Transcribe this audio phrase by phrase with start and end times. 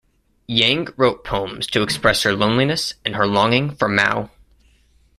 [0.47, 4.31] Yang wrote poems to express her loneliness and her longing for Mao.